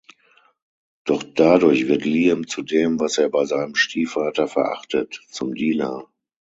Doch 1.05 1.21
dadurch 1.21 1.85
wird 1.87 2.05
Liam 2.05 2.47
zu 2.47 2.63
dem, 2.63 2.99
was 2.99 3.19
er 3.19 3.29
bei 3.29 3.45
seinem 3.45 3.75
Stiefvater 3.75 4.47
verachtet: 4.47 5.21
zum 5.29 5.53
Dealer. 5.53 6.07